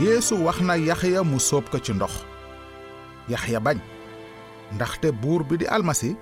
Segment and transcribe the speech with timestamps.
[0.00, 2.12] yeesu wax na yaxya mu sóob ko ci ndox.
[3.28, 3.78] Yaxya bañ.
[4.74, 6.16] Ndaxte buur bi di almasi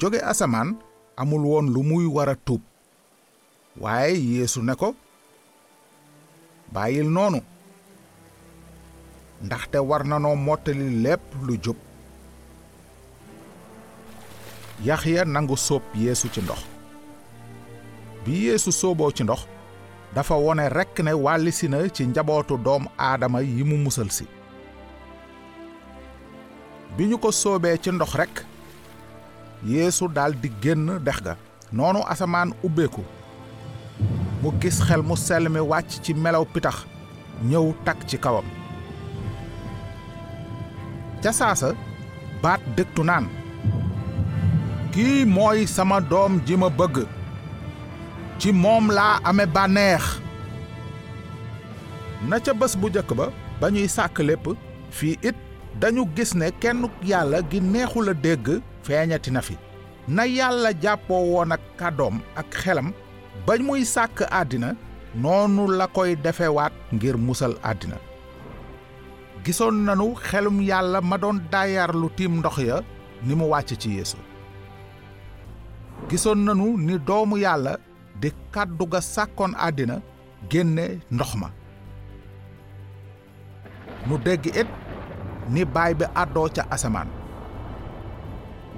[0.00, 0.76] jóge asamaan
[1.16, 2.60] amul woon lu muy war a tuub.
[3.80, 4.94] Waaye yeesu ne ko
[6.72, 7.40] bàyyil noonu.
[9.42, 11.76] Ndaxte war nanoo mottali lépp lu jub.
[14.84, 16.60] Yaxya nangu sóob yeesu ci ndox.
[18.24, 19.40] Bi yeesu sóoboo ci ndox
[20.16, 24.24] dafa wone rekk ne wàllisi na ci njabootu doom aadama yi mu musal si.
[26.96, 28.36] Bi ñu ko soobee ci ndox rekk
[29.66, 31.34] yeesu daldi génn dex ga.
[31.72, 33.02] Noonu asamaan ubbeeku.
[34.42, 36.76] Mu gis xel mu sell mi wàcc ci melaw pitax
[37.48, 38.44] ñëw tak ci kawam.
[41.22, 41.68] Ca saasa
[42.42, 43.26] baat dëgtu naan
[44.92, 46.68] kii mooy sama doom ji ma
[48.38, 50.04] ci moom laa ame bànneex.
[52.28, 53.26] Na ca bés bu jëkk ba
[53.60, 54.46] ba ñuy sàkk lépp
[54.96, 55.36] fii it
[55.80, 58.46] dañu gis ne kenn yàlla gi neexul a dégg
[58.86, 59.54] feeñati na fi.
[60.08, 62.88] Na yàlla jàppoo woon ak kàddoom ak xelam
[63.46, 64.70] ba muy sàkk àddina
[65.22, 67.96] noonu la koy defewaat ngir musal àddina.
[69.44, 72.76] Gisoon nanu xelum yàlla ma doon daayar lu tiim ndox ya
[73.26, 74.16] ni mu wàcc ci yeesu.
[76.08, 77.72] Gisoon nanu ni doomu yàlla
[78.20, 79.96] di kàddu ga sàkkoon àddina
[80.50, 81.48] génne ndox ma.
[84.06, 84.68] Nu dégg it
[85.52, 87.08] ni baay bi àddoo ca asamaan.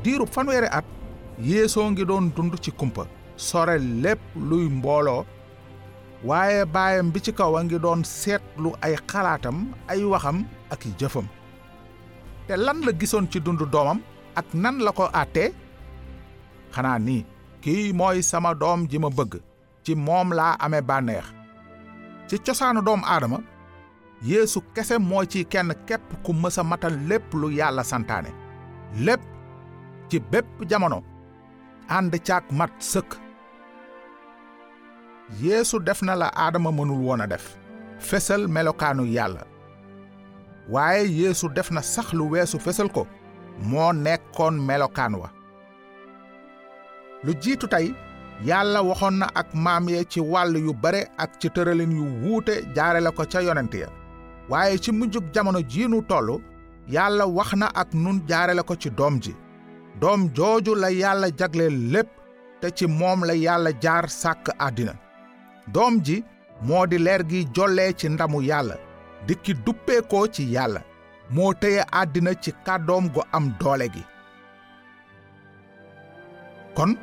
[0.02, 0.84] Diirub fanweeri at
[1.48, 3.02] yeesoo ngi doon dund ci kumpa
[3.36, 5.24] sore lépp luy mbooloo
[6.24, 9.56] waaye baayam bi ci kaw a ngi doon seetlu ay xalaatam
[9.88, 10.38] ay waxam
[10.72, 11.26] ak jëfam.
[12.46, 14.00] Te lan la gisoon ci dund doomam
[14.34, 15.52] ak nan la ko àttee?
[16.74, 17.24] Xanaa nii
[17.62, 19.34] kii mooy sama doom ji ma bëgg
[19.84, 21.26] ci moom laa amee bànneex.
[22.28, 23.38] Ci cosaanu doom aadama
[24.28, 28.30] yeesu kese mooy ci kenn képp ku mës matal lépp lu yàlla santaane.
[29.06, 29.22] Lépp
[30.08, 30.98] ci bépp jamono
[31.96, 33.10] ànd caak mat sëkk.
[35.42, 37.56] Yeesu def na la aadama mënul woon a def.
[37.98, 39.42] Fesal melokaanu yàlla.
[40.72, 43.06] Waaye yeesu def na sax lu weesu fesal ko.
[43.70, 45.28] Moo nekkoon melokaan wa
[47.24, 47.86] lu jiitu tey
[48.48, 52.54] yàlla waxoon na ak maam ya ci wàll yu bare ak ci tëralin yu wuute
[52.76, 53.88] jaare la ko ca yonent ya.
[54.48, 56.40] Waaye ci mujjug jamono jiinu toll
[56.88, 59.34] yàlla wax na ak nun jaare la ko ci doom ji.
[60.00, 62.08] Doom jooju la yàlla jagleel lépp
[62.60, 64.94] te ci moom la yàlla jaar sàkk àddina.
[65.74, 66.22] Doom ji
[66.62, 68.76] moo di leer gi jollee ci ndamu yàlla
[69.26, 70.80] dikki duppeekoo ci yàlla
[71.30, 74.02] moo téye àddina ci kàddoom gu am doole gi
[76.78, 76.94] kon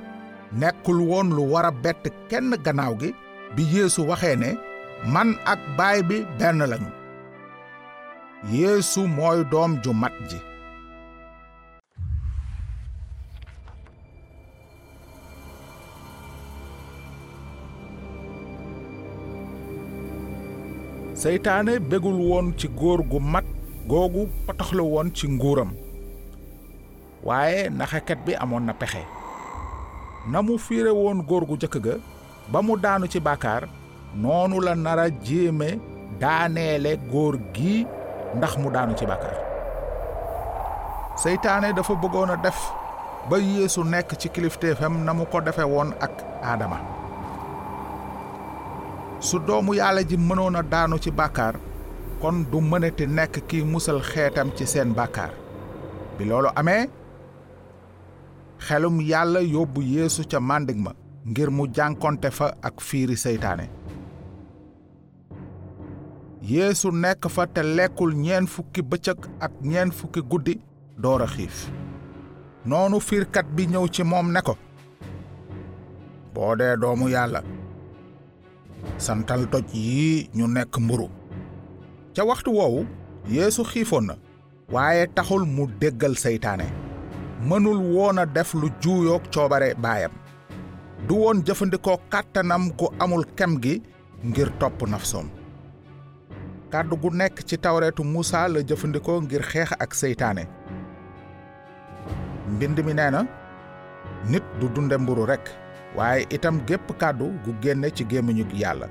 [0.55, 3.09] nekkul woon lu war a bett kenn gannaaw gi
[3.55, 4.49] bi yeesu waxee ne
[5.13, 6.91] man ak baay bi benn lañu.
[8.55, 10.39] Yeesu mooy doom ju mat ji.
[21.21, 21.73] Seytaane
[22.59, 23.45] ci góor gu mat
[23.89, 25.71] googu potoxlu woon ci nguuram.
[27.27, 29.03] Waaye naxakat bi amoon na pexe.
[30.31, 31.95] Na mu fiire woon góor gu jëkk ga
[32.51, 33.63] ba mu daanu ci bàkkaar
[34.21, 35.69] noonu la nara jéeme
[36.21, 37.85] daaneele góor gi
[38.37, 39.37] ndax mu daanu ci bàkkaar.
[41.21, 42.59] Seytaane dafa bëggoon a def
[43.29, 46.77] ba yeesu nekk ci kilifteefam na mu ko defe woon ak aadama
[49.19, 51.55] su doomu yàlla ji mënoon a daanu ci bàkkaar
[52.21, 55.31] kon du mënati nekk kiy musal xeetam ci seen bàkkaar.
[56.17, 56.89] Bi loolu amee
[58.59, 60.91] xelum yàlla yóbbu yeesu ca màndig ma
[61.25, 63.69] ngir mu jànkonte fa ak fiiri seytaane.
[66.41, 70.59] Yeesu nekk fa te lekkul ñeen fukki bëccëg ak ñeen fukki guddi
[70.97, 71.69] door a xiif.
[72.65, 74.55] Noonu fiirkat bi ñëw ci moom ne ko
[76.33, 77.41] boo dee doomu yàlla
[78.97, 81.07] santal doj yii ñu nekk mburu.
[82.15, 82.85] Ca waxtu woowu
[83.29, 84.15] yeesu xiifoon na
[84.71, 86.65] waaye taxul mu déggal seytaane
[87.43, 90.11] mënul woon a def lu juuyoog coobare baayam.
[91.07, 93.81] Du woon jëfandikoo kàttanam gu amul kem gi
[94.23, 95.27] ngir topp nafsoom.
[96.71, 100.47] Kàddu gu nekk ci tawreetu Muusa la jëfandikoo ngir xeex ak seytaane.
[102.49, 103.25] Mbind mi nee na
[104.29, 105.49] nit du dunde mburu rekk
[105.95, 108.87] waaye itam gépp kàddu gu génne ci gémmiñu yàlla.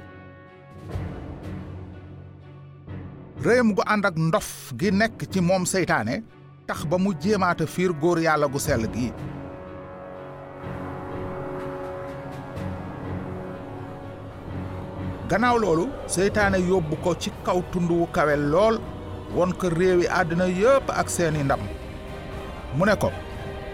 [3.44, 6.22] Réyam gu ànd ak ndof gi nekk ci moom seytaane
[6.66, 9.12] tax ba mu jéemaata fiir góor yàlla gu sell gi.
[15.28, 15.84] Gannaaw loolu
[16.14, 18.76] seytaane yóbbu ko ci kaw tund wu kawe lool
[19.36, 21.60] won ko réewi àddina yépp ak seeni ndam.
[22.76, 23.10] Mu ne ko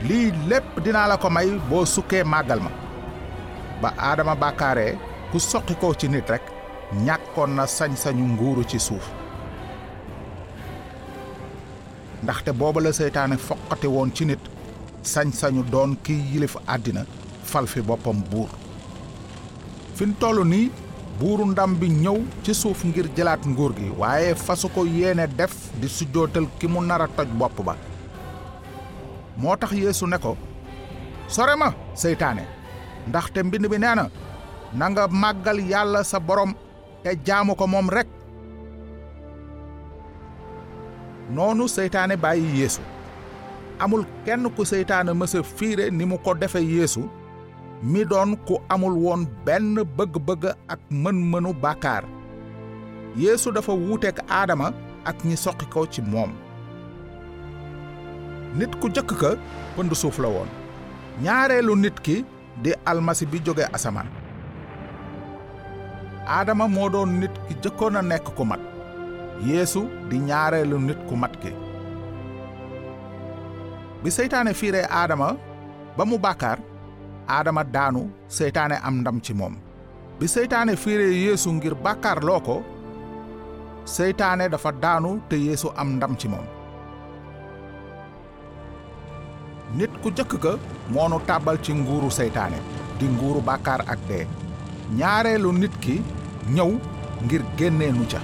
[0.08, 2.70] lii lépp dinaa la ko may boo sukkee màggal ma.
[3.82, 4.98] Ba aadama bàkkaaree
[5.32, 6.42] ku soqi ko ci nit rek
[7.06, 9.06] ñàkkoon na sañ-sañu nguuru ci suuf
[12.22, 14.40] ndaxte booba la seytaane foqati woon ci nit
[15.02, 17.02] sañ-sañu doon kiy yilif àddina
[17.44, 18.48] fal fi boppam buur.
[19.94, 20.70] Fin toll nii
[21.18, 25.54] buuru ndam bi ñëw ci suuf ngir jëlaat nguur gi waaye fasu ko yéene def
[25.80, 27.74] di sujjootal ki mu nar a toj bopp ba.
[29.36, 30.36] Moo tax yeesu ne ko
[31.28, 32.42] sore ma seytaane
[33.08, 34.08] ndaxte mbind bi nee na
[34.78, 36.54] na nga màggal yàlla sa borom
[37.02, 38.06] te jaamu ko moom rek
[41.34, 42.82] noonu seytaane bàyyi yeesu
[43.78, 47.02] amul kenn ku seytaane mësa fiire ni mu ko defe yeesu
[47.82, 52.04] mi doon ku amul woon benn bëgg-bëgg ak mën-mënu bàkkaar.
[53.16, 54.72] Yeesu dafa wuuteek aadama
[55.08, 56.30] ak ñi soqi ko ci moom.
[58.56, 59.30] Nit ku jëkk ka
[59.76, 60.48] pënd suuf la woon.
[61.24, 62.24] Ñaareelu nit ki
[62.62, 64.08] di almasi bi jóge asamaan.
[66.28, 68.60] Aadama moo doon nit ki jëkkoon a nekk ku mat
[69.48, 71.52] yeesu di ñaareelu nit ku mat ki
[74.02, 75.28] bi seytaane fiiree aadama
[75.96, 76.58] ba mu bàkkaar
[77.36, 78.02] aadama daanu
[78.38, 79.54] seytaane am ndam ci moom
[80.18, 82.56] bi seytaane fiiree yeesu ngir bàkkaar loo ko
[83.96, 86.46] seytaane dafa daanu te yeesu am ndam ci moom
[89.78, 90.52] nit ku jëkk ka
[90.94, 92.58] moonu tàbbal ci nguuru seytaane
[92.98, 94.26] di nguuru bàkkaar ak dee
[94.98, 95.96] ñaareelu nit ki
[96.54, 96.70] ñëw
[97.24, 98.20] ngir génnee nu ca